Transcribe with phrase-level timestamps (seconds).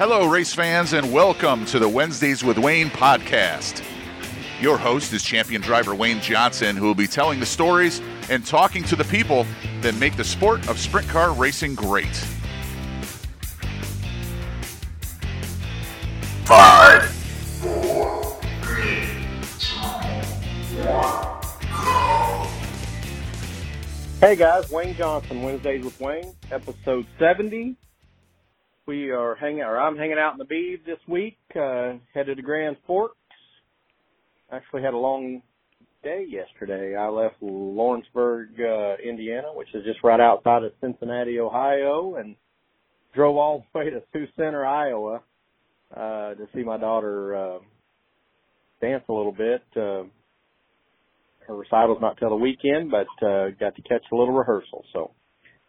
[0.00, 3.84] Hello, race fans, and welcome to the Wednesdays with Wayne podcast.
[4.58, 8.00] Your host is champion driver Wayne Johnson, who will be telling the stories
[8.30, 9.46] and talking to the people
[9.82, 12.16] that make the sport of sprint car racing great.
[16.46, 17.04] Five,
[17.60, 19.04] four, three,
[19.58, 19.80] two,
[20.80, 21.42] one,
[21.84, 22.48] go.
[24.18, 27.76] Hey guys, Wayne Johnson, Wednesdays with Wayne, episode 70.
[28.90, 32.42] We are hanging, or I'm hanging out in the Beeve this week, uh, headed to
[32.42, 33.14] Grand Forks.
[34.50, 35.42] Actually had a long
[36.02, 36.96] day yesterday.
[36.96, 42.34] I left Lawrenceburg, uh, Indiana, which is just right outside of Cincinnati, Ohio, and
[43.14, 45.22] drove all the way to Sioux Center, Iowa,
[45.96, 47.58] uh, to see my daughter, uh,
[48.80, 49.62] dance a little bit.
[49.76, 50.02] Uh,
[51.46, 54.84] her recital's not till the weekend, but, uh, got to catch a little rehearsal.
[54.92, 55.12] So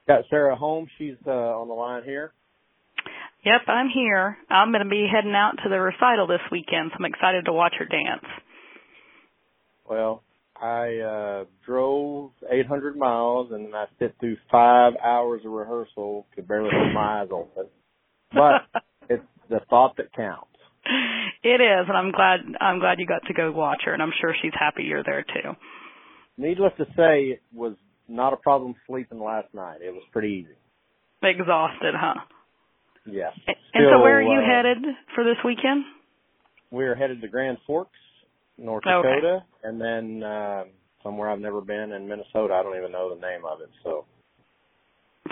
[0.08, 0.88] got Sarah home.
[0.98, 2.34] She's, uh, on the line here.
[3.44, 4.38] Yep, I'm here.
[4.50, 7.54] I'm going to be heading out to the recital this weekend, so I'm excited to
[7.54, 8.26] watch her dance.
[9.90, 10.24] Well,
[10.62, 16.48] I uh drove 800 miles and then I sit through five hours of rehearsal, could
[16.48, 17.66] barely keep my eyes open.
[18.32, 20.48] But it's the thought that counts.
[21.44, 24.14] It is, and I'm glad I'm glad you got to go watch her, and I'm
[24.22, 25.52] sure she's happy you're there too.
[26.38, 27.74] Needless to say, it was
[28.08, 29.82] not a problem sleeping last night.
[29.82, 30.56] It was pretty easy.
[31.24, 32.22] Exhausted, huh?
[33.06, 33.34] Yes.
[33.48, 33.56] and
[33.90, 34.78] so, where are you uh, headed
[35.16, 35.84] for this weekend?
[36.70, 37.98] We're headed to Grand Forks,
[38.58, 39.08] North Okay.
[39.16, 40.64] Dakota, and then uh,
[41.04, 42.54] somewhere I've never been in Minnesota.
[42.54, 43.70] I don't even know the name of it.
[43.84, 44.06] So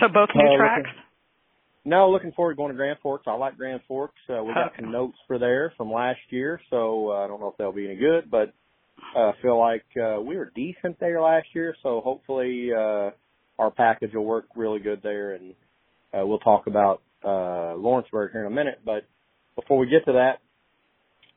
[0.00, 0.86] So both new Uh, tracks.
[0.88, 1.02] looking-
[1.86, 3.26] No, looking forward to going to Grand Forks.
[3.26, 4.20] I like Grand Forks.
[4.28, 4.82] Uh, we got Okay.
[4.82, 7.86] some notes for there from last year, so uh, I don't know if they'll be
[7.86, 8.52] any good, but
[9.16, 13.10] uh, I feel like uh, we were decent there last year, so hopefully uh,
[13.58, 15.54] our package will work really good there, and
[16.12, 18.80] uh, we'll talk about uh, Lawrenceburg here in a minute.
[18.84, 19.04] But
[19.56, 20.40] before we get to that,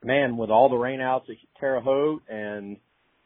[0.03, 2.77] man, with all the rainouts at Terre Haute and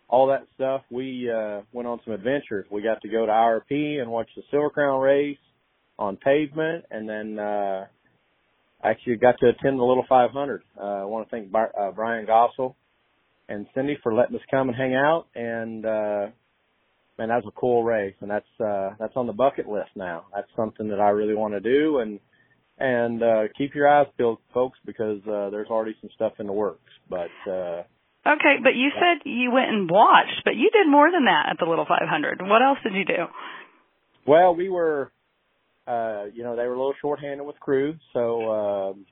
[0.10, 2.66] all that stuff, we uh, went on some adventures.
[2.72, 5.38] We got to go to IRP and watch the Silver Crown race
[6.00, 7.86] on pavement, and then uh,
[8.84, 10.62] actually got to attend the Little 500.
[10.80, 12.76] Uh, I want to thank Bar- uh, Brian Gossel
[13.50, 15.28] and Cindy for letting us come and hang out.
[15.36, 16.28] And uh,
[17.18, 20.26] man, that was a cool race, and that's uh, that's on the bucket list now.
[20.34, 22.20] That's something that I really want to do, and
[22.78, 26.54] and uh, keep your eyes peeled, folks, because uh, there's already some stuff in the
[26.54, 26.92] works.
[27.10, 27.84] But uh,
[28.28, 31.58] Okay, but you said you went and watched, but you did more than that at
[31.60, 32.42] the Little 500.
[32.42, 33.26] What else did you do?
[34.26, 35.12] Well, we were,
[35.88, 39.06] uh, you know, they were a little shorthanded with crew, so, um,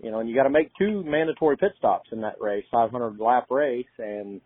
[0.00, 3.18] you know, and you got to make two mandatory pit stops in that race, 500
[3.18, 4.40] lap race, and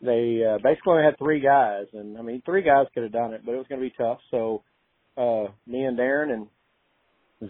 [0.00, 3.34] they uh, basically only had three guys, and I mean, three guys could have done
[3.34, 4.20] it, but it was going to be tough.
[4.30, 4.62] So,
[5.18, 6.46] uh, me and Darren and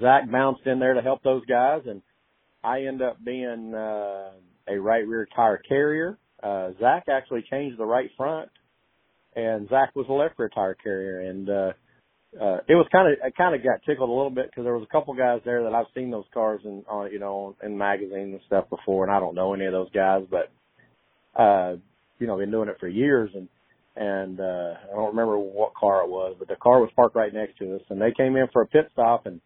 [0.00, 2.02] Zach bounced in there to help those guys, and
[2.62, 4.30] I end up being uh,
[4.68, 6.18] a right rear tire carrier.
[6.42, 8.50] Uh, Zach actually changed the right front
[9.38, 11.72] and Zach was a left rear tire carrier, and uh,
[12.40, 14.74] uh, it was kind of I kind of got tickled a little bit because there
[14.74, 17.78] was a couple guys there that I've seen those cars in on you know in
[17.78, 20.50] magazines and stuff before, and I don't know any of those guys, but
[21.40, 21.76] uh,
[22.18, 23.48] you know been doing it for years, and
[23.96, 27.32] and uh, I don't remember what car it was, but the car was parked right
[27.32, 29.40] next to us, and they came in for a pit stop, and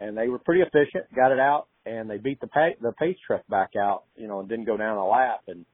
[0.00, 3.16] and they were pretty efficient, got it out, and they beat the pa- the pace
[3.26, 5.64] truck back out, you know, and didn't go down a lap, and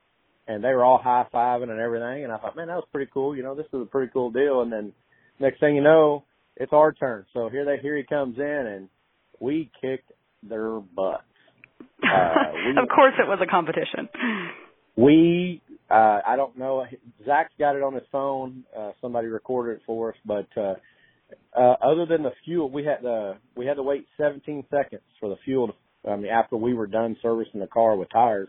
[0.48, 2.24] and they were all high fiving and everything.
[2.24, 3.36] And I thought, man, that was pretty cool.
[3.36, 4.62] You know, this is a pretty cool deal.
[4.62, 4.92] And then
[5.38, 6.24] next thing you know,
[6.56, 7.24] it's our turn.
[7.32, 8.88] So here they here he comes in, and
[9.38, 10.10] we kicked
[10.42, 11.22] their butts.
[12.02, 14.08] Uh, we- of course, it was a competition.
[14.96, 16.84] We, uh, I don't know.
[17.24, 18.64] Zach's got it on his phone.
[18.76, 20.74] Uh, somebody recorded it for us, but uh,
[21.56, 25.28] uh, other than the fuel, we had uh, we had to wait 17 seconds for
[25.28, 25.68] the fuel.
[25.68, 28.48] To, I mean, after we were done servicing the car with tires,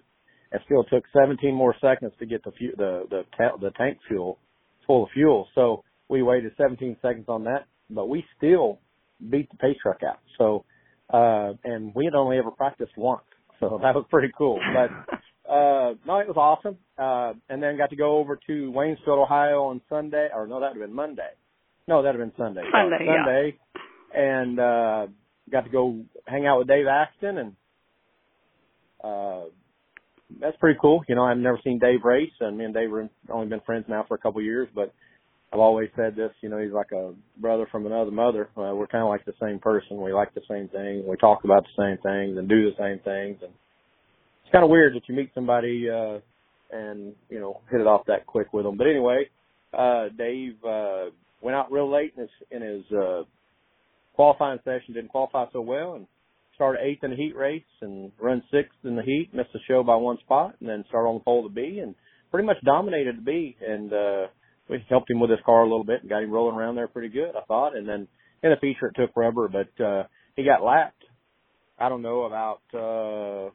[0.52, 3.98] it still took 17 more seconds to get the fu- the the ta- the tank
[4.08, 4.40] fuel
[4.86, 5.48] full of fuel.
[5.56, 8.80] So we waited 17 seconds on that, but we still
[9.30, 10.20] beat the pace truck out.
[10.38, 10.66] So,
[11.12, 13.24] uh, and we had only ever practiced once,
[13.60, 14.60] so that was pretty cool.
[14.74, 14.92] But
[15.52, 16.78] uh, no, it was awesome.
[16.98, 20.74] Uh, and then got to go over to Waynesville, Ohio on Sunday, or no, that
[20.74, 21.30] would have been Monday.
[21.88, 22.64] No, that would have been Sunday.
[22.72, 23.52] Sunday, uh, yeah.
[24.14, 25.08] And uh,
[25.52, 27.56] got to go hang out with Dave Axton, and
[29.04, 29.46] uh,
[30.40, 31.02] that's pretty cool.
[31.08, 33.86] You know, I've never seen Dave race, and me and Dave have only been friends
[33.88, 34.94] now for a couple of years, but
[35.54, 36.32] I've always said this.
[36.42, 38.50] You know, he's like a brother from another mother.
[38.56, 40.02] Uh, we're kind of like the same person.
[40.02, 41.04] We like the same things.
[41.08, 43.52] We talk about the same things and do the same things, and
[44.44, 46.20] it's kind of weird that you meet somebody uh,
[46.72, 48.78] and you know hit it off that quick with them.
[48.78, 49.30] But anyway,
[49.78, 51.10] uh, Dave uh,
[51.42, 53.24] went out real late in his in his uh,
[54.14, 56.08] qualifying session, didn't qualify so well, and
[56.56, 59.84] started eighth in the heat race and run sixth in the heat, missed the show
[59.84, 61.96] by one spot, and then started on the pole to B and
[62.30, 63.58] pretty much dominated the B.
[63.68, 64.28] And uh,
[64.70, 66.88] we helped him with his car a little bit and got him rolling around there
[66.88, 67.76] pretty good, I thought.
[67.76, 68.08] And then
[68.44, 70.04] in the feature, it took rubber, but uh,
[70.36, 71.04] he got lapped.
[71.80, 73.50] I don't know about uh,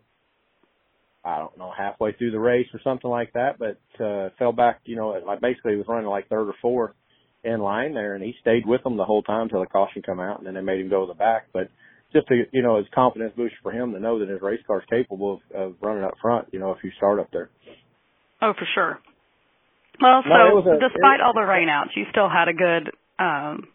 [1.25, 4.81] I don't know halfway through the race or something like that, but uh, fell back.
[4.85, 6.93] You know, like basically was running like third or fourth
[7.47, 10.21] in line there, and he stayed with them the whole time till the caution come
[10.21, 11.47] out, and then they made him go to the back.
[11.53, 11.69] But
[12.13, 14.81] just to you know, it's confidence boost for him to know that his race car
[14.81, 16.49] is capable of, of running up front.
[16.53, 17.51] You know, if you start up there.
[18.43, 18.99] Oh, for sure.
[20.01, 22.91] Well, so No, it a- despite it- all the rainouts, you still had a good
[23.19, 23.69] um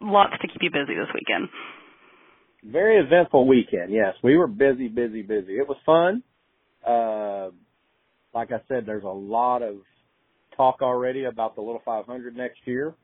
[0.00, 1.48] lots to keep you busy this weekend.
[2.62, 3.90] Very eventful weekend.
[3.92, 5.58] Yes, we were busy, busy, busy.
[5.58, 6.22] It was fun.
[6.86, 7.50] Uh,
[8.34, 9.76] like I said, there's a lot of
[10.56, 12.94] talk already about the Little 500 next year,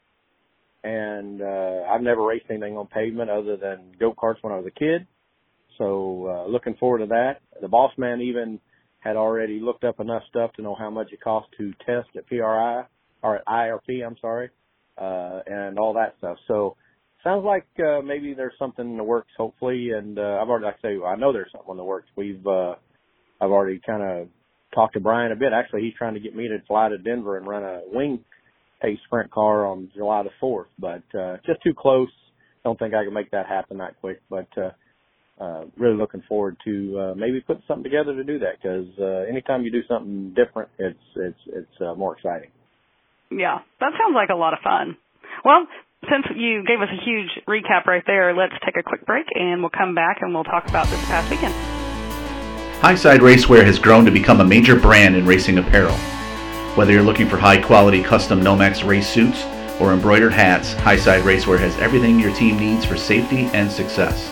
[0.82, 4.66] and uh, I've never raced anything on pavement other than go karts when I was
[4.66, 5.06] a kid.
[5.78, 7.40] So uh, looking forward to that.
[7.60, 8.60] The boss man even
[9.00, 12.26] had already looked up enough stuff to know how much it costs to test at
[12.26, 12.84] PRI
[13.22, 14.06] or at IRP.
[14.06, 14.50] I'm sorry,
[14.98, 16.36] uh, and all that stuff.
[16.46, 16.76] So
[17.24, 19.90] sounds like uh, maybe there's something in the works, hopefully.
[19.90, 22.08] And uh, I've already, like I say, I know there's something in the works.
[22.16, 22.74] We've, uh,
[23.40, 24.28] I've already kind of
[24.74, 25.52] talked to Brian a bit.
[25.54, 28.24] Actually, he's trying to get me to fly to Denver and run a wing
[28.80, 32.08] pace sprint car on July the fourth, but uh, just too close.
[32.64, 34.48] Don't think I can make that happen that quick, but.
[34.56, 34.70] uh
[35.40, 39.26] uh, really looking forward to uh, maybe putting something together to do that because uh,
[39.30, 42.50] anytime you do something different, it's it's it's uh, more exciting.
[43.30, 44.98] Yeah, that sounds like a lot of fun.
[45.44, 45.66] Well,
[46.10, 49.62] since you gave us a huge recap right there, let's take a quick break and
[49.62, 51.54] we'll come back and we'll talk about this past weekend.
[52.82, 55.96] Highside Racewear has grown to become a major brand in racing apparel.
[56.80, 59.44] Whether you're looking for high quality custom Nomex race suits
[59.78, 64.30] or embroidered hats, Highside Racewear has everything your team needs for safety and success.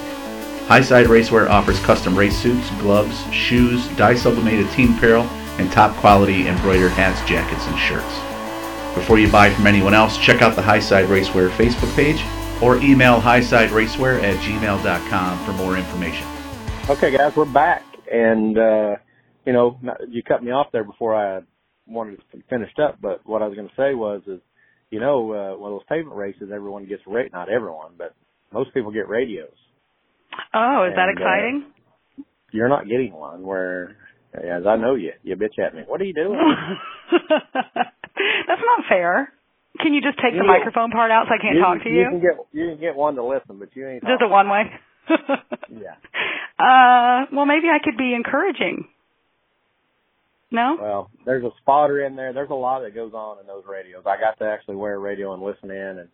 [0.67, 5.25] Highside Racewear offers custom race suits, gloves, shoes, dye sublimated team apparel,
[5.59, 8.15] and top quality embroidered hats, jackets, and shirts.
[8.95, 12.25] Before you buy from anyone else, check out the Highside Racewear Facebook page
[12.63, 16.27] or email highsideracewear at gmail.com for more information.
[16.89, 18.97] Okay, guys, we're back, and uh,
[19.45, 19.79] you know
[20.09, 21.43] you cut me off there before I
[21.89, 22.99] wanted to finish up.
[23.01, 24.41] But what I was going to say was, is
[24.91, 27.33] you know, uh, one of those pavement races, everyone gets rate.
[27.33, 28.15] Not everyone, but
[28.53, 29.51] most people get radios.
[30.55, 31.65] Oh, is that And, uh, exciting?
[32.53, 33.43] You're not getting one.
[33.43, 33.97] Where,
[34.35, 35.83] as I know you, you bitch at me.
[35.87, 36.39] What are you doing?
[37.29, 39.33] That's not fair.
[39.81, 41.89] Can you just take the You- microphone part out so I can't you, talk to
[41.89, 42.01] you?
[42.01, 44.03] You can get you can get one to listen, but you ain't.
[44.03, 44.63] Just a one way?
[45.71, 45.95] Yeah.
[46.59, 48.89] Uh, well, maybe I could be encouraging.
[50.51, 50.77] No?
[50.81, 52.33] Well, there's a spotter in there.
[52.33, 54.05] There's a lot that goes on in those radios.
[54.07, 56.09] I got to actually wear a radio and listen in, and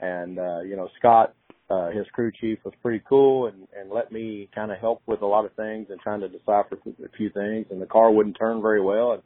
[0.00, 1.34] and uh, you know Scott,
[1.68, 5.22] uh, his crew chief, was pretty cool and and let me kind of help with
[5.22, 7.66] a lot of things and trying to decipher a few things.
[7.70, 9.22] And the car wouldn't turn very well, and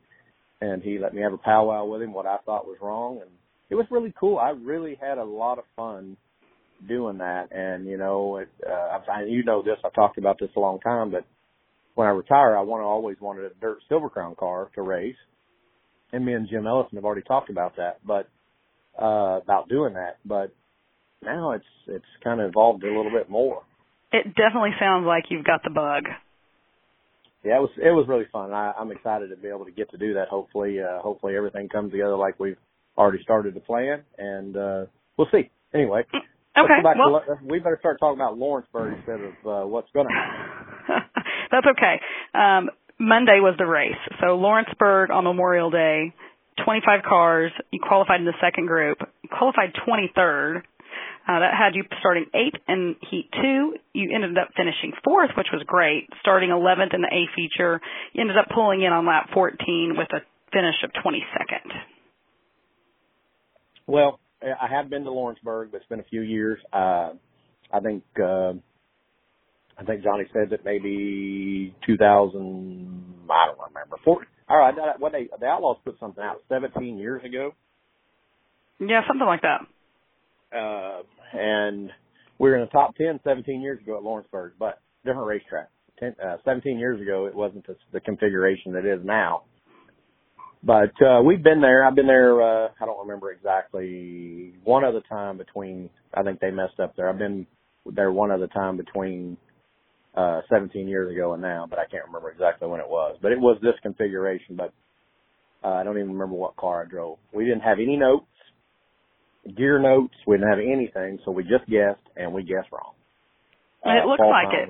[0.63, 3.31] and he let me have a powwow with him what I thought was wrong, and
[3.69, 4.39] it was really cool.
[4.39, 6.17] I really had a lot of fun
[6.89, 9.77] doing that, and you know, it, uh, I, you know this.
[9.85, 11.25] I've talked about this a long time, but
[11.95, 15.17] when I retire, I want to always wanted a dirt silver crown car to race,
[16.13, 18.29] and me and Jim Ellison have already talked about that, but
[19.01, 20.19] uh, about doing that.
[20.25, 20.55] But
[21.23, 23.63] now it's it's kind of evolved a little bit more.
[24.13, 26.05] It definitely sounds like you've got the bug.
[27.45, 28.53] Yeah, it was it was really fun.
[28.53, 30.29] I, I'm excited to be able to get to do that.
[30.29, 32.59] Hopefully, uh, hopefully everything comes together like we've
[32.97, 34.85] already started to plan, and uh,
[35.17, 35.51] we'll see.
[35.75, 36.03] Anyway,
[36.57, 36.85] Okay.
[36.85, 40.62] Well, to, we better start talking about Lawrenceburg instead of uh, what's going to happen.
[41.53, 42.01] That's okay.
[42.35, 44.01] Um, Monday was the race.
[44.21, 46.15] So Lawrenceburg on Memorial Day,
[46.65, 47.53] 25 cars.
[47.71, 48.99] You qualified in the second group.
[49.23, 50.63] You qualified 23rd.
[51.23, 53.77] Uh, that had you starting eighth in heat two.
[53.93, 56.09] You ended up finishing fourth, which was great.
[56.21, 57.81] Starting 11th in the A feature.
[58.13, 60.21] You ended up pulling in on lap 14 with a
[60.53, 61.71] finish of 22nd.
[63.87, 66.59] Well, I have been to Lawrenceburg, but it's been a few years.
[66.73, 67.13] Uh,
[67.73, 68.55] I think uh,
[69.79, 73.25] I think Johnny said that maybe 2000.
[73.31, 73.97] I don't remember.
[74.05, 77.55] Four, all right, that- what they the Outlaws put something out 17 years ago,
[78.79, 79.67] Yeah, something like that.
[80.57, 81.03] uh,
[81.33, 81.91] and
[82.39, 85.69] we were in the top 10 17 years ago at Lawrenceburg, but different racetrack.
[85.99, 89.43] 10, uh, 17 years ago, it wasn't the, the configuration that it is now.
[90.65, 91.85] But uh, we've been there.
[91.85, 92.41] I've been there.
[92.41, 94.55] Uh, I don't remember exactly.
[94.63, 95.91] One other time between.
[96.15, 97.09] I think they messed up there.
[97.09, 97.47] I've been
[97.87, 99.37] there one other time between
[100.15, 103.17] uh 17 years ago and now, but I can't remember exactly when it was.
[103.23, 104.57] But it was this configuration.
[104.57, 104.73] But
[105.65, 107.19] uh, I don't even remember what car I drove.
[107.33, 108.27] We didn't have any notes,
[109.57, 110.15] gear notes.
[110.27, 112.95] We didn't have anything, so we just guessed, and we guessed wrong.
[113.85, 114.69] And it Uh, looks like it.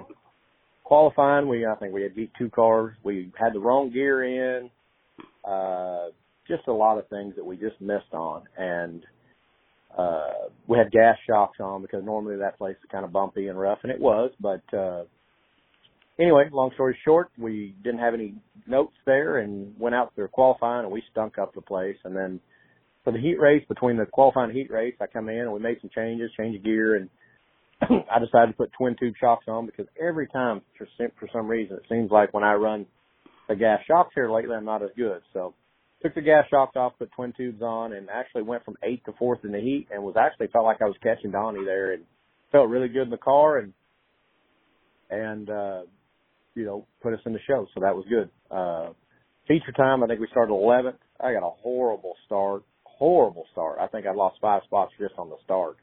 [0.84, 2.94] qualifying, we I think we had beat two cars.
[3.02, 4.70] We had the wrong gear in.
[5.44, 6.08] Uh,
[6.48, 9.02] just a lot of things that we just missed on, and
[9.96, 13.58] uh, we had gas shocks on because normally that place is kind of bumpy and
[13.58, 14.30] rough, and it was.
[14.40, 15.04] But uh,
[16.18, 18.34] anyway, long story short, we didn't have any
[18.66, 21.96] notes there, and went out there qualifying, and we stunk up the place.
[22.04, 22.40] And then
[23.04, 25.78] for the heat race, between the qualifying heat race, I come in and we made
[25.80, 27.08] some changes, change gear, and
[27.82, 31.48] I decided to put twin tube shocks on because every time, for some, for some
[31.48, 32.86] reason, it seems like when I run
[33.48, 35.20] the gas shocks here lately, I'm not as good.
[35.32, 35.54] So
[36.02, 39.12] took the gas shocks off, put twin tubes on, and actually went from eighth to
[39.18, 42.04] fourth in the heat, and was actually felt like I was catching Donnie there, and
[42.52, 43.72] felt really good in the car, and
[45.10, 45.82] and uh,
[46.54, 48.30] you know put us in the show, so that was good.
[48.50, 48.92] Uh,
[49.48, 50.98] feature time, I think we started 11th.
[51.20, 53.78] I got a horrible start, horrible start.
[53.80, 55.76] I think I lost five spots just on the start,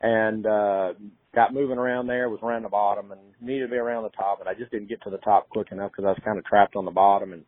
[0.00, 0.92] and uh,
[1.34, 4.40] got moving around there, was around the bottom, and needed to be around the top,
[4.40, 6.44] and I just didn't get to the top quick enough because I was kind of
[6.44, 7.44] trapped on the bottom and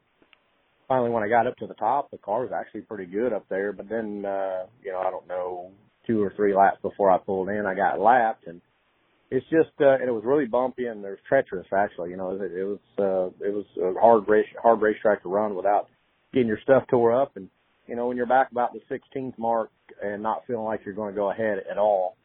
[0.92, 3.46] finally when I got up to the top, the car was actually pretty good up
[3.48, 3.72] there.
[3.72, 5.70] But then, uh, you know, I don't know,
[6.06, 8.60] two or three laps before I pulled in, I got lapped, and
[9.32, 12.10] it's just, uh, and it was really bumpy and there's treacherous actually.
[12.10, 15.54] You know, it, it was, uh, it was a hard race, hard racetrack to run
[15.54, 15.88] without
[16.34, 17.36] getting your stuff tore up.
[17.36, 17.48] And
[17.86, 19.70] you know, when you're back about the 16th mark
[20.02, 22.16] and not feeling like you're going to go ahead at all,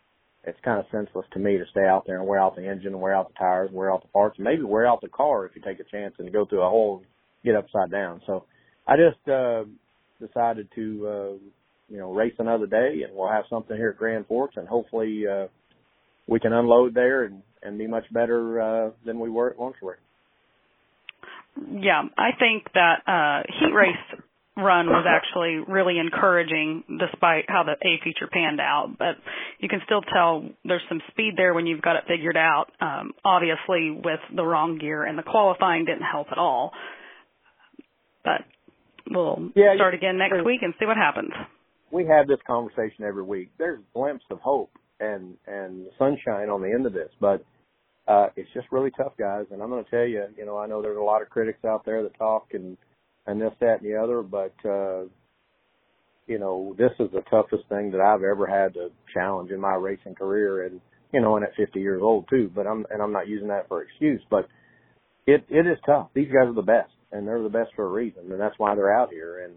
[0.43, 2.93] it's kind of senseless to me to stay out there and wear out the engine
[2.93, 5.45] and wear out the tires wear out the parts and maybe wear out the car
[5.45, 7.07] if you take a chance and go through a hole and
[7.45, 8.21] get upside down.
[8.27, 8.43] So
[8.85, 9.63] I just uh,
[10.19, 11.31] decided to uh,
[11.87, 15.23] you know race another day, and we'll have something here at Grand Forks, and hopefully
[15.25, 15.47] uh,
[16.27, 19.97] we can unload there and and be much better uh, than we were at Lawrenceburg.
[21.71, 24.21] Yeah, I think that uh, heat race
[24.55, 28.95] run was actually really encouraging despite how the A feature panned out.
[28.97, 29.17] But
[29.59, 32.67] you can still tell there's some speed there when you've got it figured out.
[32.79, 36.71] Um, obviously, with the wrong gear and the qualifying didn't help at all.
[38.23, 38.41] But
[39.09, 41.31] we'll yeah, start again next week and see what happens.
[41.91, 43.49] We have this conversation every week.
[43.57, 47.43] There's a glimpse of hope and and sunshine on the end of this, but
[48.07, 49.45] uh it's just really tough, guys.
[49.51, 51.63] And I'm going to tell you, you know, I know there's a lot of critics
[51.65, 52.77] out there that talk and
[53.25, 55.03] and this, that, and the other, but uh
[56.27, 59.75] you know, this is the toughest thing that I've ever had to challenge in my
[59.75, 60.81] racing career, and
[61.13, 62.51] you know, and at 50 years old too.
[62.53, 64.47] But I'm and I'm not using that for excuse, but
[65.25, 66.09] it it is tough.
[66.13, 68.75] These guys are the best and they're the best for a reason, and that's why
[68.75, 69.43] they're out here.
[69.45, 69.53] And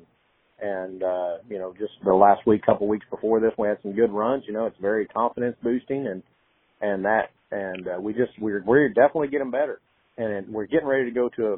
[0.61, 3.95] and uh, you know, just the last week, couple weeks before this, we had some
[3.95, 4.45] good runs.
[4.47, 6.23] You know, it's very confidence boosting, and
[6.81, 9.81] and that, and uh, we just we're we're definitely getting better,
[10.17, 11.57] and we're getting ready to go to a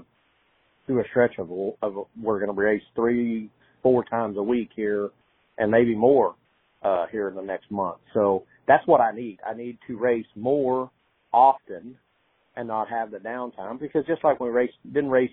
[0.89, 1.51] to a stretch of
[1.83, 3.51] of we're going to race three
[3.83, 5.11] four times a week here,
[5.59, 6.35] and maybe more
[6.83, 7.99] uh, here in the next month.
[8.15, 9.39] So that's what I need.
[9.47, 10.91] I need to race more
[11.33, 11.97] often
[12.57, 15.31] and not have the downtime because just like we raced didn't race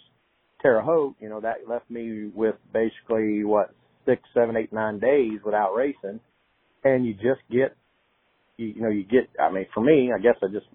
[0.62, 3.74] Terre Haute, you know, that left me with basically what
[4.06, 6.20] six, seven, eight, nine days without racing,
[6.84, 7.76] and you just get,
[8.58, 9.30] you, you know, you get.
[9.40, 10.66] I mean, for me, I guess I just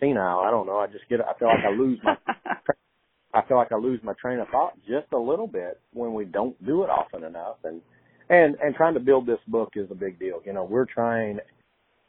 [0.00, 0.40] senile.
[0.40, 0.78] I don't know.
[0.78, 1.20] I just get.
[1.20, 2.16] I feel like I lose my.
[3.34, 6.24] I feel like I lose my train of thought just a little bit when we
[6.24, 7.82] don't do it often enough, and
[8.30, 10.40] and and trying to build this book is a big deal.
[10.46, 11.38] You know, we're trying,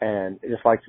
[0.01, 0.81] and just like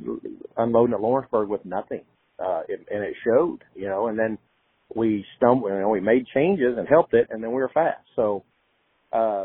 [0.56, 2.02] unloading at Lawrenceburg with nothing,
[2.38, 3.64] uh, it, and it showed.
[3.74, 4.36] You know, and then
[4.96, 8.00] we stumbled, you know, we made changes and helped it, and then we were fast.
[8.16, 8.44] So
[9.12, 9.44] uh,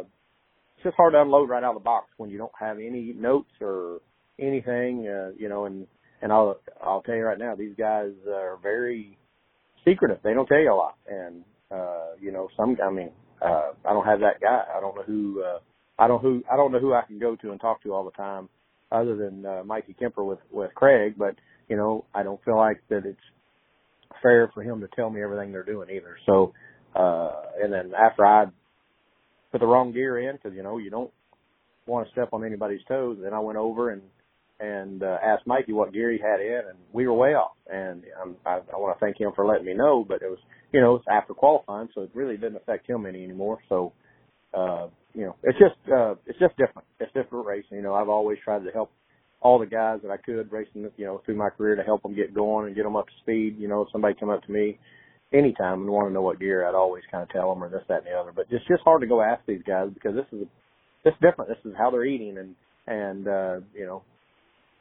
[0.76, 3.14] it's just hard to unload right out of the box when you don't have any
[3.16, 4.00] notes or
[4.40, 5.66] anything, uh, you know.
[5.66, 5.88] And
[6.22, 9.18] and I'll I'll tell you right now, these guys are very
[9.86, 10.20] secretive.
[10.24, 12.78] They don't tell you a lot, and uh, you know, some.
[12.84, 14.64] I mean, uh, I don't have that guy.
[14.76, 15.44] I don't know who.
[15.44, 15.60] Uh,
[16.00, 16.44] I don't who.
[16.50, 18.48] I don't know who I can go to and talk to all the time,
[18.90, 21.16] other than uh, Mikey Kemper with with Craig.
[21.18, 21.36] But
[21.68, 23.20] you know, I don't feel like that it's
[24.22, 26.18] fair for him to tell me everything they're doing either.
[26.26, 26.54] So,
[26.96, 28.46] uh, and then after I
[29.52, 31.12] put the wrong gear in, because you know you don't
[31.86, 34.02] want to step on anybody's toes, then I went over and
[34.60, 37.56] and uh, asked Mikey what gear he had in, and we were way off.
[37.68, 40.40] And um, I, I want to thank him for letting me know, but it was
[40.72, 43.60] you know it's after qualifying, so it really didn't affect him any anymore.
[43.70, 43.94] So,
[44.54, 46.88] uh, you know, it's just uh, it's just different.
[47.00, 47.78] It's different racing.
[47.78, 48.92] You know, I've always tried to help
[49.42, 52.16] all the guys that I could racing, you know, through my career to help them
[52.16, 53.56] get going and get them up to speed.
[53.58, 54.78] You know, if somebody come up to me
[55.34, 57.84] anytime and want to know what gear, I'd always kind of tell them or this,
[57.88, 58.32] that, and the other.
[58.34, 60.48] But it's just hard to go ask these guys because this is
[61.04, 61.50] this is different.
[61.50, 62.56] This is how they're eating, and
[62.88, 64.04] and uh, you know,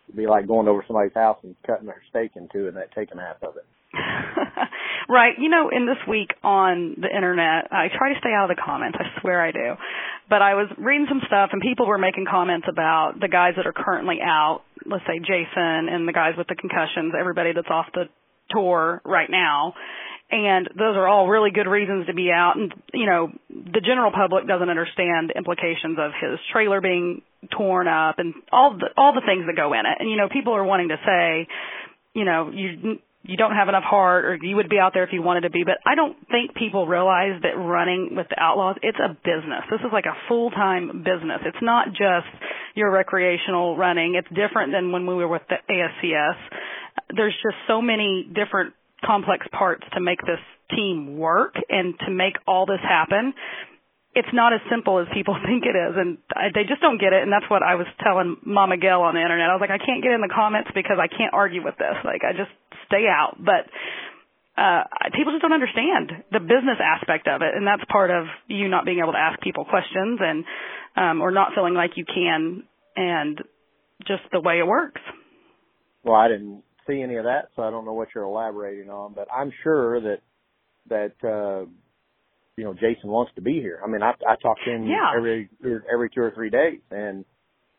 [0.08, 2.94] it'd be like going over somebody's house and cutting their steak in two and that
[2.94, 3.64] taking half of it.
[5.08, 5.34] right.
[5.38, 8.62] You know, in this week on the internet, I try to stay out of the
[8.62, 8.98] comments.
[9.00, 9.74] I swear I do.
[10.30, 13.66] But I was reading some stuff and people were making comments about the guys that
[13.66, 17.86] are currently out, let's say Jason and the guys with the concussions, everybody that's off
[17.92, 18.04] the
[18.48, 19.74] tour right now.
[20.30, 22.54] And those are all really good reasons to be out.
[22.56, 27.88] And, you know, the general public doesn't understand the implications of his trailer being torn
[27.88, 29.96] up and all the, all the things that go in it.
[29.98, 31.48] And, you know, people are wanting to say,
[32.14, 35.12] you know, you, you don't have enough heart or you would be out there if
[35.12, 38.76] you wanted to be but i don't think people realize that running with the outlaws
[38.82, 39.62] it's a business.
[39.70, 41.40] This is like a full time business.
[41.44, 42.28] It's not just
[42.74, 44.14] your recreational running.
[44.14, 46.36] It's different than when we were with the ascs
[47.14, 48.74] there's just so many different
[49.04, 50.40] complex parts to make this
[50.76, 53.32] team work and to make all this happen.
[54.14, 57.12] It's not as simple as people think it is and I, they just don't get
[57.12, 59.50] it and that's what I was telling Mama Gail on the internet.
[59.50, 61.96] I was like I can't get in the comments because I can't argue with this.
[62.04, 62.52] Like I just
[62.90, 63.38] stay out.
[63.38, 63.70] But
[64.60, 64.82] uh
[65.14, 68.84] people just don't understand the business aspect of it and that's part of you not
[68.84, 70.44] being able to ask people questions and
[70.96, 72.64] um or not feeling like you can
[72.96, 73.38] and
[74.06, 75.00] just the way it works.
[76.02, 79.14] Well, I didn't see any of that, so I don't know what you're elaborating on,
[79.14, 80.18] but I'm sure that
[80.88, 81.66] that uh
[82.56, 83.80] you know Jason wants to be here.
[83.84, 85.12] I mean, I I talk to him Yeah.
[85.16, 85.48] every
[85.90, 87.24] every two or three days, and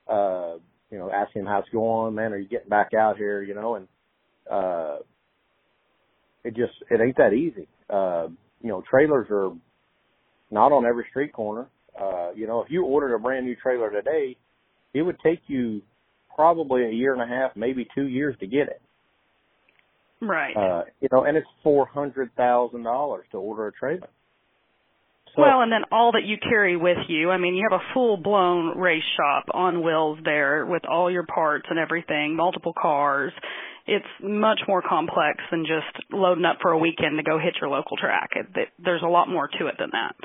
[0.07, 0.55] uh,
[0.89, 2.15] you know, ask him how it's going.
[2.15, 3.43] Man, are you getting back out here?
[3.43, 3.87] You know, and
[4.51, 4.98] uh,
[6.43, 7.67] it just it ain't that easy.
[7.89, 8.27] Uh,
[8.62, 9.51] you know, trailers are
[10.50, 11.67] not on every street corner.
[12.00, 14.38] Uh, you know, if you ordered a brand new trailer today,
[14.93, 15.81] it would take you
[16.36, 18.81] probably a year and a half, maybe two years to get it.
[20.22, 20.55] Right.
[20.55, 24.10] Uh, you know, and it's four hundred thousand dollars to order a trailer.
[25.36, 27.29] So, well, and then all that you carry with you.
[27.29, 31.67] I mean, you have a full-blown race shop on wheels there with all your parts
[31.70, 33.31] and everything, multiple cars.
[33.88, 37.69] It's much more complex than just loading up for a weekend to go hit your
[37.69, 38.31] local track.
[38.35, 40.15] It, it, there's a lot more to it than that.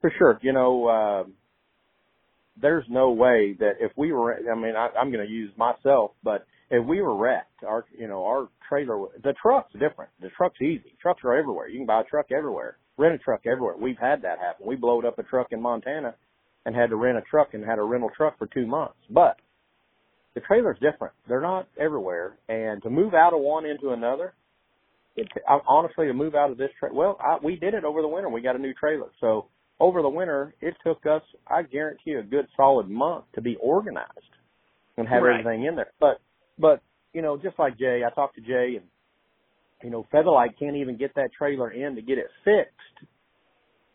[0.00, 0.38] For sure.
[0.42, 1.28] You know, uh,
[2.60, 6.12] there's no way that if we were, I mean, I, I'm going to use myself,
[6.22, 10.10] but if we were wrecked, our, you know, our trailer, the truck's different.
[10.20, 10.94] The truck's easy.
[11.00, 11.68] Trucks are everywhere.
[11.68, 13.76] You can buy a truck everywhere, rent a truck everywhere.
[13.80, 14.66] We've had that happen.
[14.66, 16.14] We blowed up a truck in Montana
[16.66, 18.98] and had to rent a truck and had a rental truck for two months.
[19.08, 19.36] But
[20.38, 21.14] the trailer's different.
[21.28, 22.38] They're not everywhere.
[22.48, 24.34] And to move out of one into another,
[25.16, 25.28] it,
[25.66, 28.28] honestly, to move out of this trailer, well, I, we did it over the winter.
[28.28, 29.08] We got a new trailer.
[29.20, 29.46] So
[29.80, 33.56] over the winter, it took us, I guarantee you, a good solid month to be
[33.60, 34.08] organized
[34.96, 35.40] and have Right.
[35.40, 35.92] everything in there.
[35.98, 36.20] But,
[36.58, 38.86] but, you know, just like Jay, I talked to Jay and,
[39.82, 43.08] you know, Featherlite can't even get that trailer in to get it fixed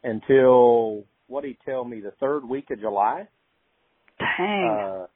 [0.03, 3.27] until, what did he tell me, the third week of July?
[4.19, 4.69] Dang.
[4.69, 5.07] Uh,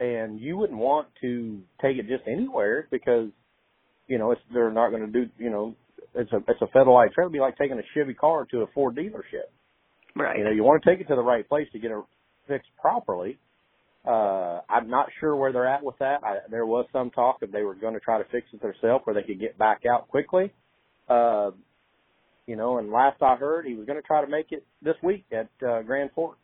[0.00, 3.28] and you wouldn't want to take it just anywhere because,
[4.08, 5.74] you know, it's, they're not going to do, you know,
[6.14, 7.28] it's a, it's a Featherlite trailer.
[7.28, 9.48] It'd be like taking a Chevy car to a Ford dealership.
[10.16, 10.38] right.
[10.38, 12.04] You know, you want to take it to the right place to get it
[12.48, 13.38] fixed properly.
[14.04, 16.24] Uh, I'm not sure where they're at with that.
[16.24, 19.04] I, there was some talk that they were going to try to fix it themselves
[19.04, 20.52] where they could get back out quickly.
[21.08, 21.52] Uh,
[22.46, 24.96] you know, and last I heard, he was going to try to make it this
[25.02, 26.40] week at uh, Grand Forks.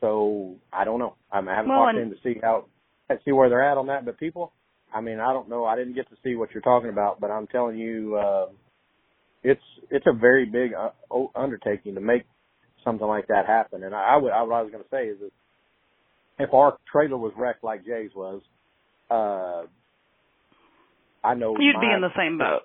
[0.00, 1.14] So I don't know.
[1.32, 2.66] I, mean, I haven't Well, talked to and- to see how
[3.24, 4.04] see where they're at on that.
[4.04, 4.52] But people,
[4.92, 5.64] I mean, I don't know.
[5.64, 8.46] I didn't get to see what you're talking about, but I'm telling you, uh,
[9.42, 10.90] it's it's a very big uh,
[11.34, 12.24] undertaking to make
[12.84, 13.84] something like that happen.
[13.84, 15.30] And I, I would, I, what I was going to say is that
[16.38, 18.42] if our trailer was wrecked like Jay's was,
[19.10, 19.66] uh,
[21.26, 22.62] I know You'd my, be in the same boat.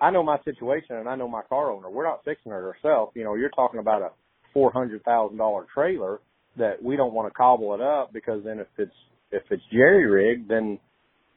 [0.00, 1.90] I know my situation and I know my car owner.
[1.90, 3.12] We're not fixing it ourselves.
[3.14, 4.10] You know, you're talking about a
[4.54, 6.20] four hundred thousand dollar trailer
[6.58, 8.92] that we don't want to cobble it up because then if it's
[9.30, 10.78] if it's jerry rigged, then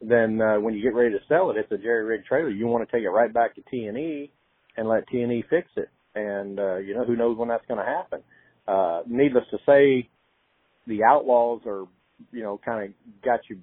[0.02, 2.50] then uh, when you get ready to sell it, it's a jerry rigged trailer.
[2.50, 4.32] You want to take it right back to T and E
[4.78, 5.90] and let T and E fix it.
[6.16, 8.22] And uh, you know who knows when that's going to happen.
[8.68, 10.10] Uh, needless to say,
[10.88, 11.86] the outlaws are
[12.32, 13.58] you know kind of got you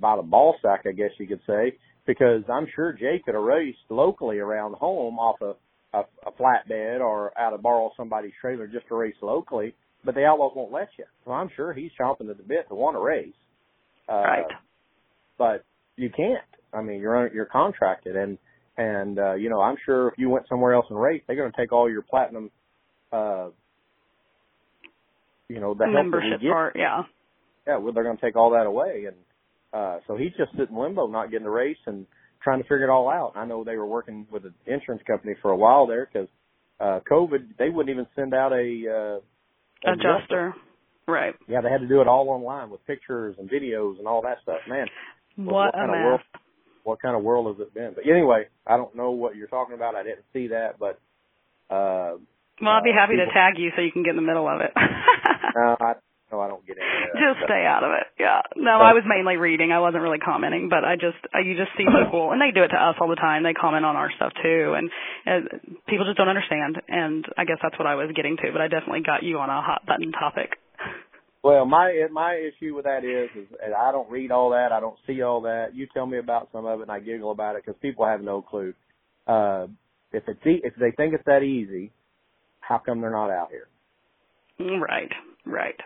[0.00, 1.76] by the ball sack, I guess you could say,
[2.06, 5.54] because I'm sure Jay could have raced locally around home off a,
[5.96, 9.74] a, a flatbed or out of borrow somebody's trailer just to race locally,
[10.04, 11.04] but the Outlaws won't let you.
[11.24, 13.34] So I'm sure he's chomping at the bit to want to race.
[14.08, 14.44] Uh, Right.
[15.38, 15.64] But
[15.96, 16.44] you can't.
[16.72, 18.38] I mean, you're you're contracted, and
[18.76, 21.50] and uh, you know I'm sure if you went somewhere else and raced, they're going
[21.50, 22.50] to take all your platinum,
[23.12, 23.48] uh,
[25.48, 27.02] you know, the help that we Membership part, yeah.
[27.66, 29.16] yeah, well, they're going to take all that away, and
[29.72, 32.06] uh, so he's just sitting limbo, not getting to race and
[32.42, 33.32] trying to figure it all out.
[33.34, 36.28] I know they were working with an insurance company for a while there because
[36.80, 39.20] uh, COVID, they wouldn't even send out a uh,
[39.84, 40.54] Adjuster.
[41.08, 41.34] Right.
[41.48, 44.38] Yeah, they had to do it all online with pictures and videos and all that
[44.42, 44.58] stuff.
[44.68, 44.86] Man,
[45.36, 46.20] What, what a kind of world-
[46.84, 47.92] what kind of world has it been?
[47.94, 49.94] But anyway, I don't know what you're talking about.
[49.96, 50.98] I didn't see that, but
[51.68, 52.16] uh,
[52.60, 54.48] Well, I'd be uh, happy to tag you so you can get in the middle
[54.48, 54.72] of it.
[54.76, 55.94] uh, I
[56.30, 57.18] so I don't get into that.
[57.18, 58.06] Just stay out of it.
[58.18, 58.40] Yeah.
[58.56, 58.84] No, Oh.
[58.86, 59.72] I was mainly reading.
[59.72, 62.62] I wasn't really commenting, but I just I, you just see people, and they do
[62.62, 63.42] it to us all the time.
[63.42, 64.90] They comment on our stuff too, and
[65.26, 65.40] uh,
[65.88, 66.80] people just don't understand.
[66.88, 68.52] And I guess that's what I was getting to.
[68.52, 70.54] But I definitely got you on a hot button topic.
[71.42, 74.72] Well, my my issue with that is, is I don't read all that.
[74.72, 75.74] I don't see all that.
[75.74, 78.20] You tell me about some of it, and I giggle about it because people have
[78.20, 78.74] no clue.
[79.26, 79.66] Uh,
[80.12, 81.92] if it's e- if they think it's that easy,
[82.60, 83.68] how come they're not out here?
[84.78, 85.10] Right.
[85.46, 85.76] Right.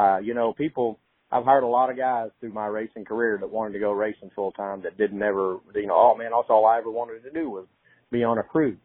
[0.00, 0.98] Uh, you know, people.
[1.32, 4.32] I've hired a lot of guys through my racing career that wanted to go racing
[4.34, 7.30] full time that didn't ever, you know, oh man, that's all I ever wanted to
[7.30, 7.66] do was
[8.10, 8.76] be on a crew.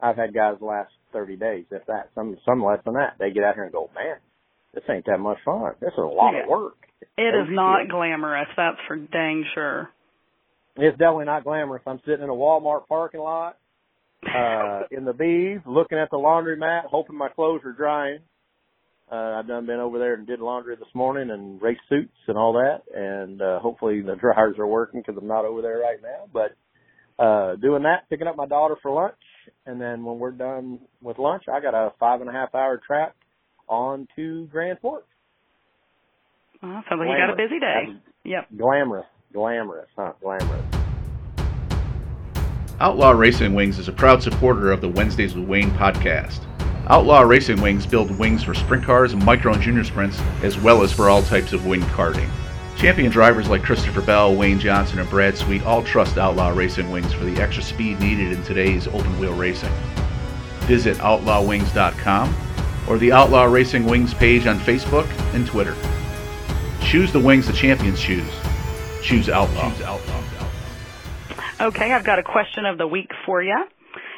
[0.00, 3.14] I've had guys last 30 days, if that, some some less than that.
[3.18, 4.14] They get out here and go, man,
[4.74, 5.72] this ain't that much fun.
[5.80, 6.44] This is a lot Yeah.
[6.44, 6.76] of work.
[7.16, 8.48] It is not glamorous.
[8.56, 9.88] That's for dang sure.
[10.76, 11.82] It's definitely not glamorous.
[11.84, 13.56] I'm sitting in a Walmart parking lot,
[14.24, 18.20] uh, in the bees, looking at the laundromat, hoping my clothes are drying.
[19.10, 22.36] Uh, I've done been over there and did laundry this morning and race suits and
[22.36, 25.98] all that, and uh, hopefully the dryers are working because I'm not over there right
[26.02, 26.28] now.
[26.30, 29.14] But uh, doing that, picking up my daughter for lunch,
[29.64, 32.80] and then when we're done with lunch, I got a five and a half hour
[32.86, 33.16] trap
[33.66, 35.08] on to Grand Forks.
[36.62, 38.00] Well, sounds like you got a busy day.
[38.24, 38.48] Yep.
[38.58, 40.12] Glamorous, glamorous, huh?
[40.20, 40.64] Glamorous.
[42.80, 46.40] Outlaw Racing Wings is a proud supporter of the Wednesdays with Wayne podcast.
[46.90, 50.82] Outlaw Racing Wings build wings for sprint cars and micro and junior sprints, as well
[50.82, 52.30] as for all types of wing karting.
[52.78, 57.12] Champion drivers like Christopher Bell, Wayne Johnson, and Brad Sweet all trust Outlaw Racing Wings
[57.12, 59.72] for the extra speed needed in today's open wheel racing.
[60.60, 62.34] Visit outlawwings.com
[62.88, 65.76] or the Outlaw Racing Wings page on Facebook and Twitter.
[66.80, 68.32] Choose the wings the champions choose.
[69.02, 69.70] Choose Outlaw.
[69.72, 70.22] Choose Outlaw.
[71.60, 73.56] Okay, I've got a question of the week for you,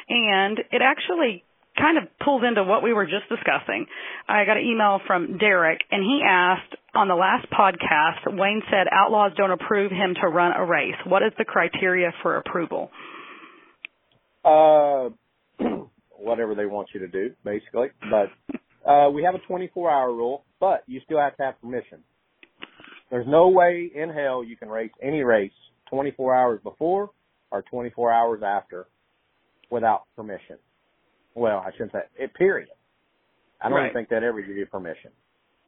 [0.07, 1.43] and it actually
[1.77, 3.85] kind of pulls into what we were just discussing.
[4.27, 8.87] I got an email from Derek, and he asked on the last podcast, Wayne said
[8.91, 10.95] outlaws don't approve him to run a race.
[11.05, 12.91] What is the criteria for approval?
[14.43, 15.09] Uh,
[16.17, 17.87] whatever they want you to do, basically.
[18.09, 21.99] But uh, we have a 24-hour rule, but you still have to have permission.
[23.09, 25.51] There's no way in hell you can race any race
[25.89, 27.11] 24 hours before
[27.51, 28.87] or 24 hours after
[29.69, 30.57] without permission.
[31.35, 32.33] Well, I shouldn't say it.
[32.33, 32.69] Period.
[33.61, 33.93] I don't Right.
[33.93, 35.11] think they'd ever give you permission.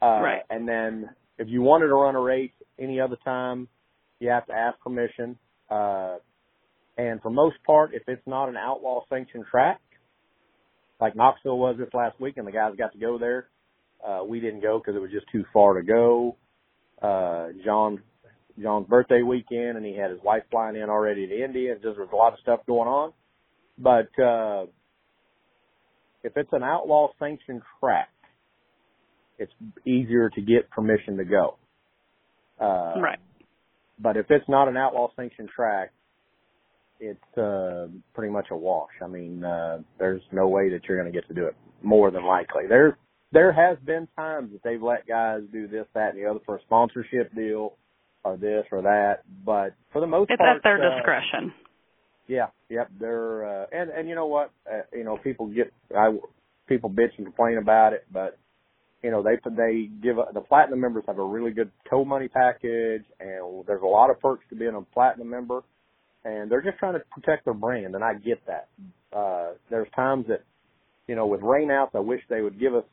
[0.01, 0.43] Uh, Right.
[0.49, 3.67] And then if you wanted to run a race any other time,
[4.19, 5.37] you have to ask permission.
[5.69, 6.17] Uh,
[6.97, 9.79] and for most part, if it's not an outlaw sanctioned track,
[10.99, 13.47] like Knoxville was this last week, and the guys got to go there,
[14.03, 16.35] uh, we didn't go because it was just too far to go.
[17.01, 18.01] Uh, John,
[18.61, 21.95] John's birthday weekend, and he had his wife flying in already to India, and just
[21.95, 23.13] there was a lot of stuff going on.
[23.77, 24.67] But uh,
[26.23, 28.09] if it's an outlaw sanctioned track,
[29.37, 29.51] it's
[29.85, 31.57] easier to get permission to go.
[32.59, 33.19] Uh, right.
[33.99, 35.91] but if it's not an outlaw sanctioned track,
[36.99, 38.91] it's uh, pretty much a wash.
[39.03, 41.55] I mean, uh, there's no way that you're going to get to do it.
[41.81, 42.97] More than likely, there
[43.33, 46.57] there has been times that they've let guys do this, that, and the other for
[46.57, 47.73] a sponsorship deal,
[48.23, 49.23] or this or that.
[49.43, 51.53] But for the most It's part, it's at their uh, discretion.
[52.27, 52.89] Yeah, yep.
[52.99, 54.51] They're uh, and and you know what?
[54.71, 56.09] Uh, you know, people get I
[56.67, 58.37] people bitch and complain about it, but
[59.03, 62.29] you know they they give a, the platinum members have a really good tow money
[62.29, 65.61] package, and there's a lot of perks to being a platinum member,
[66.23, 68.69] and they're just trying to protect their brand, and I get that.
[69.11, 70.43] Uh, there's times that
[71.07, 72.85] you know with rainouts, I wish they would give us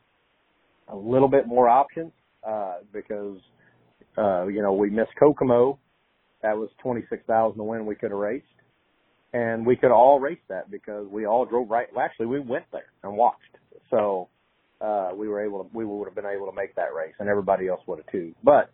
[0.89, 2.11] a little bit more options
[2.47, 3.39] uh, because
[4.19, 5.79] uh, you know we missed Kokomo.
[6.43, 7.87] That was twenty six thousand to win.
[7.87, 8.47] We could have raced
[9.33, 11.89] and we could all race that because we all drove right.
[11.95, 13.57] Well, actually, we went there and watched,
[13.91, 14.29] so
[14.81, 15.71] uh, we were able to.
[15.73, 18.35] We would have been able to make that race, and everybody else would have too.
[18.43, 18.71] But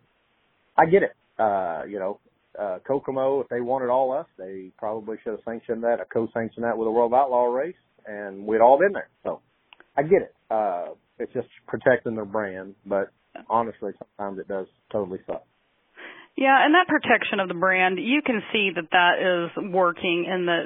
[0.77, 1.15] I get it.
[1.39, 2.19] Uh, you know,
[2.59, 6.63] uh, Kokomo, if they wanted all us, they probably should have sanctioned that, or co-sanctioned
[6.65, 9.09] that with a World Outlaw race, and we'd all been there.
[9.23, 9.41] So
[9.95, 10.35] I get it.
[10.49, 10.89] Uh,
[11.19, 13.11] it's just protecting their brand, but
[13.49, 15.45] honestly, sometimes it does totally suck.
[16.37, 20.45] Yeah, and that protection of the brand, you can see that that is working in
[20.45, 20.65] that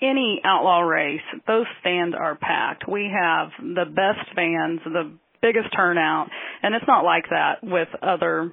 [0.00, 2.88] any outlaw race, those stands are packed.
[2.88, 6.28] We have the best fans, the biggest turnout,
[6.62, 8.52] and it's not like that with other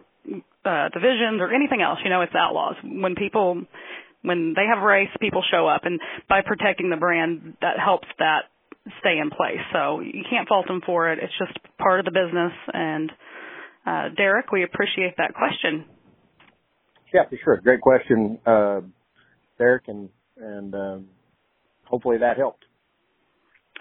[0.65, 1.99] uh divisions or anything else.
[2.03, 2.75] You know, it's outlaws.
[2.83, 3.63] When people
[4.23, 8.07] when they have a race, people show up and by protecting the brand that helps
[8.19, 8.51] that
[8.99, 9.63] stay in place.
[9.71, 11.19] So you can't fault them for it.
[11.21, 13.11] It's just part of the business and
[13.85, 15.85] uh Derek, we appreciate that question.
[17.17, 17.57] Yeah, for sure.
[17.57, 18.81] Great question, uh,
[19.57, 21.07] Derek, and and um,
[21.85, 22.63] hopefully that helped.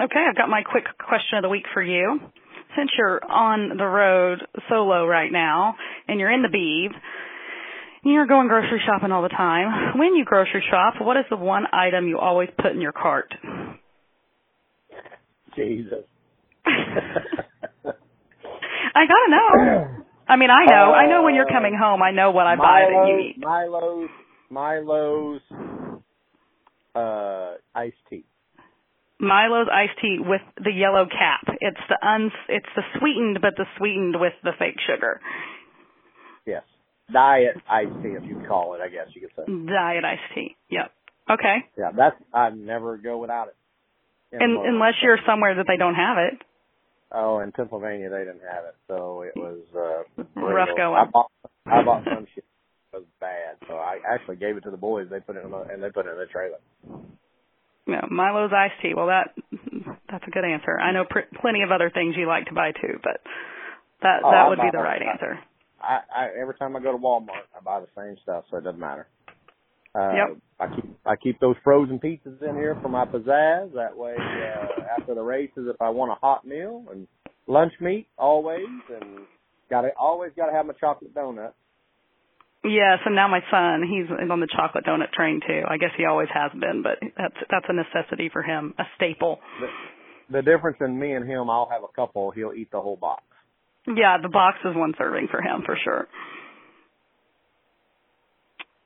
[0.00, 2.18] Okay, I've got my quick question of the week for you.
[2.76, 5.76] since you're on the road solo right now
[6.08, 6.92] and you're in the Beeve,
[8.04, 9.98] you're going grocery shopping all the time.
[9.98, 13.34] When you grocery shop, what is the one item you always put in your cart?
[15.54, 16.04] Jesus.
[16.66, 16.72] I
[18.94, 19.88] gotta know.
[20.28, 20.92] I mean, I know.
[20.92, 22.02] I know when you're coming home.
[22.02, 23.38] I know what I buy that you eat.
[23.38, 24.10] Milo's,
[24.50, 25.40] Milo's,
[26.94, 28.24] uh, iced tea.
[29.18, 31.56] Milo's iced tea with the yellow cap.
[31.60, 32.32] It's the uns.
[32.48, 35.20] It's the sweetened, but the sweetened with the fake sugar.
[36.44, 36.62] Yes.
[37.12, 39.44] Diet iced tea, if you call it, I guess you could say.
[39.46, 40.56] Diet iced tea.
[40.70, 40.90] Yep.
[41.30, 41.56] Okay.
[41.78, 43.56] Yeah, that's, I never go without it.
[44.32, 46.42] In And unless you're somewhere that they don't have it.
[47.12, 50.76] Oh, in Pennsylvania they didn't have it, so it was uh Rough brutal.
[50.76, 50.98] going.
[51.00, 51.30] I bought
[51.66, 52.44] I bought some shit
[52.92, 55.08] that was bad, so I actually gave it to the boys.
[55.10, 56.58] They put it in the, and they put it in the trailer.
[57.86, 58.94] No, Milo's iced tea.
[58.94, 59.30] Well, that
[60.10, 60.78] that's a good answer.
[60.78, 63.20] I know pr- plenty of other things you like to buy too, but
[64.02, 65.38] that Oh, that would be the right I- answer.
[65.80, 68.64] I, I every time I go to Walmart, I buy the same stuff, so it
[68.64, 69.06] doesn't matter.
[69.96, 70.36] Uh, Yep.
[70.58, 73.74] I keep I keep those frozen pizzas in here for my pizzazz.
[73.74, 77.06] That way, uh, after the races, if I want a hot meal and
[77.46, 79.20] lunch meat, always, and
[79.68, 81.52] got to always got to have my chocolate donut.
[82.64, 85.62] Yes, and now my son, he's on the chocolate donut train too.
[85.68, 89.38] I guess he always has been, but that's that's a necessity for him, a staple.
[90.30, 92.30] The difference in me and him, I'll have a couple.
[92.32, 93.22] He'll eat the whole box.
[93.86, 96.08] Yeah, the box is one serving for him for sure.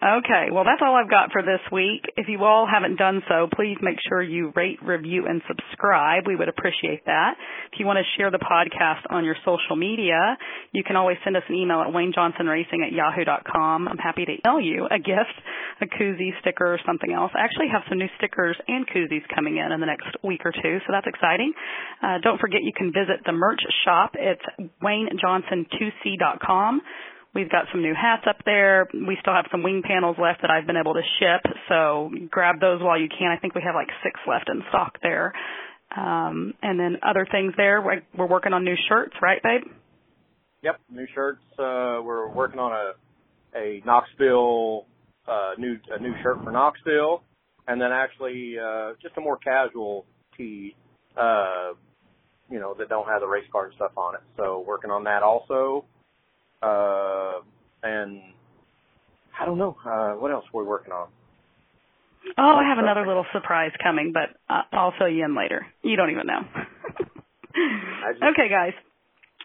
[0.00, 2.00] Okay, well that's all I've got for this week.
[2.16, 6.24] If you all haven't done so, please make sure you rate, review, and subscribe.
[6.26, 7.36] We would appreciate that.
[7.70, 10.38] If you want to share the podcast on your social media,
[10.72, 13.88] you can always send us an email at waynejohnsonracing at yahoo.com.
[13.88, 15.36] I'm happy to email you a gift,
[15.82, 17.32] a koozie, sticker, or something else.
[17.36, 20.52] I actually have some new stickers and koozies coming in in the next week or
[20.52, 21.52] two, so that's exciting.
[22.02, 24.16] Uh, don't forget you can visit the merch shop.
[24.16, 24.40] It's
[24.82, 26.80] waynejohnson2c.com.
[27.33, 28.88] We've got some new hats up there.
[28.93, 32.61] We still have some wing panels left that I've been able to ship, so grab
[32.61, 33.31] those while you can.
[33.31, 35.33] I think we have like six left in stock there.
[35.97, 37.81] Um, and then other things there.
[37.81, 39.62] We're, we're working on new shirts, right, babe?
[40.62, 41.40] Yep, new shirts.
[41.53, 42.93] Uh, we're working on a
[43.57, 44.87] a Knoxville
[45.27, 47.23] uh, new a new shirt for Knoxville,
[47.66, 50.05] and then actually uh, just a more casual
[50.37, 50.77] tee,
[51.16, 51.73] uh,
[52.51, 54.21] you know, that don't have the race car and stuff on it.
[54.37, 55.85] So working on that also,
[56.62, 57.40] uh,
[57.83, 58.20] and
[59.38, 61.09] I don't know uh, what else we're working on.
[62.37, 65.66] Oh, I have another little surprise coming, but uh, I'll fill you in later.
[65.83, 66.40] You don't even know.
[66.99, 68.73] just- okay, guys.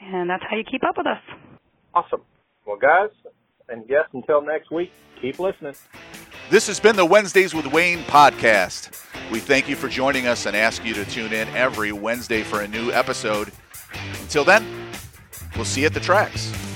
[0.00, 1.20] And that's how you keep up with us.
[1.92, 2.22] Awesome.
[2.66, 3.10] Well, guys,
[3.68, 5.74] and yes, until next week, keep listening.
[6.50, 9.04] This has been the Wednesdays with Wayne podcast.
[9.30, 12.62] We thank you for joining us and ask you to tune in every Wednesday for
[12.62, 13.52] a new episode.
[14.20, 14.66] Until then,
[15.56, 16.67] we'll see you at the tracks.